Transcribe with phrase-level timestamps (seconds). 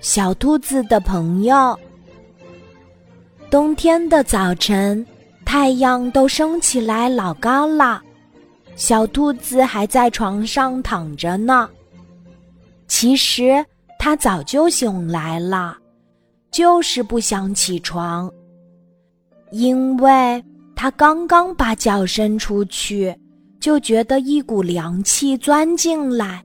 [0.00, 1.78] 小兔子的朋友。
[3.50, 5.06] 冬天的早晨，
[5.44, 8.02] 太阳都升起来老高了，
[8.74, 11.68] 小兔子还在床上躺着呢。
[12.88, 13.64] 其实
[13.98, 15.76] 它早就醒来了，
[16.50, 18.30] 就是不想起床，
[19.50, 20.42] 因为
[20.74, 23.14] 它刚刚把脚伸出去，
[23.60, 26.42] 就觉得一股凉气钻进来。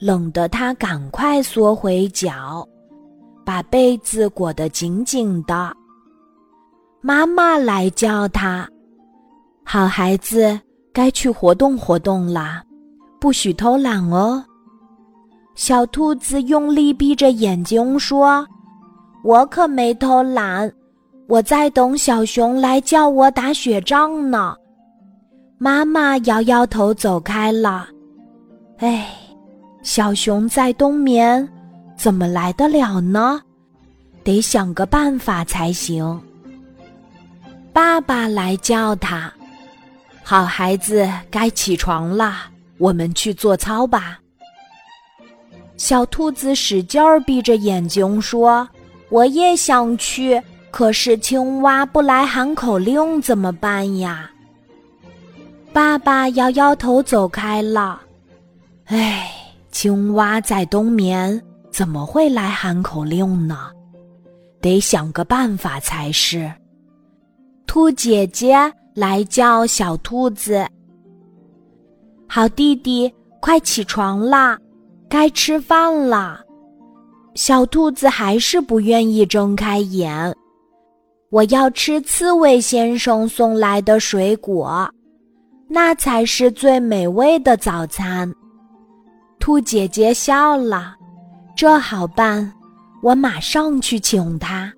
[0.00, 2.66] 冷得他赶快缩回脚，
[3.44, 5.76] 把被子裹得紧紧的。
[7.02, 8.66] 妈妈来叫他
[9.62, 10.58] ：“好孩子，
[10.90, 12.62] 该去活动活动啦，
[13.20, 14.42] 不许偷懒哦。”
[15.54, 18.46] 小兔子用力闭着眼睛说
[19.22, 20.72] ：“我可没偷懒，
[21.28, 24.56] 我在等小熊来叫我打雪仗呢。”
[25.60, 27.86] 妈妈摇摇头走开了。
[28.78, 29.19] 哎。
[29.82, 31.48] 小熊在冬眠，
[31.96, 33.40] 怎么来得了呢？
[34.22, 36.20] 得想个办法才行。
[37.72, 39.32] 爸爸来叫他
[40.22, 44.20] ：“好孩子，该起床啦，我们去做操吧。”
[45.78, 48.68] 小兔子使劲儿闭着眼睛说
[49.08, 54.30] ：“我也想去，可是青蛙不来喊口令，怎么办呀？”
[55.72, 58.02] 爸爸摇摇头走开了。
[58.84, 59.39] 唉。
[59.82, 63.70] 青蛙在冬眠，怎么会来喊口令呢？
[64.60, 66.52] 得想个办法才是。
[67.66, 70.66] 兔姐姐来叫小兔子
[72.28, 73.10] ：“好弟弟，
[73.40, 74.58] 快起床啦，
[75.08, 76.42] 该吃饭了。”
[77.34, 80.36] 小兔子还是不愿意睁开眼。
[81.30, 84.86] 我要吃刺猬先生送来的水果，
[85.70, 88.30] 那才是最美味的早餐。
[89.40, 90.94] 兔姐姐笑了，
[91.56, 92.52] 这好办，
[93.02, 94.70] 我马上去请他。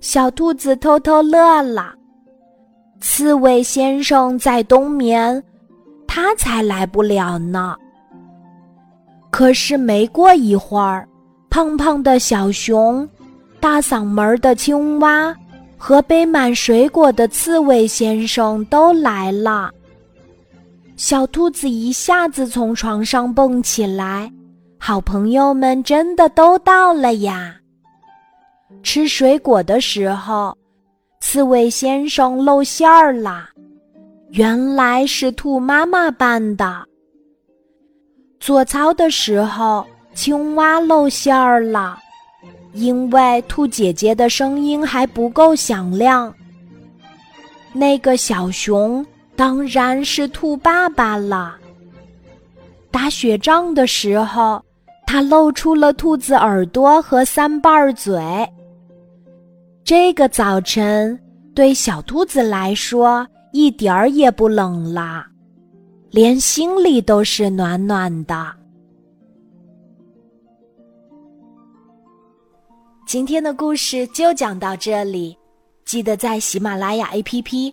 [0.00, 1.94] 小兔子偷偷乐了。
[3.00, 5.42] 刺猬先生在冬眠，
[6.06, 7.74] 他才来不了呢。
[9.30, 11.08] 可是没过一会儿，
[11.48, 13.08] 胖胖的小熊、
[13.60, 15.34] 大嗓门的青蛙
[15.78, 19.70] 和背满水果的刺猬先生都来了。
[20.98, 24.28] 小兔子一下子从床上蹦起来，
[24.80, 27.54] 好朋友们真的都到了呀！
[28.82, 30.58] 吃水果的时候，
[31.20, 33.48] 刺猬先生露馅儿了，
[34.30, 36.84] 原来是兔妈妈扮的。
[38.40, 41.96] 做操的时候，青蛙露馅儿了，
[42.72, 46.34] 因为兔姐姐的声音还不够响亮。
[47.72, 49.06] 那个小熊。
[49.38, 51.56] 当然是兔爸爸了。
[52.90, 54.60] 打雪仗的时候，
[55.06, 58.20] 他露出了兔子耳朵和三瓣嘴。
[59.84, 61.16] 这个早晨
[61.54, 65.24] 对小兔子来说一点儿也不冷啦，
[66.10, 68.52] 连心里都是暖暖的。
[73.06, 75.38] 今天的故事就讲到这里，
[75.84, 77.72] 记得在喜马拉雅 APP。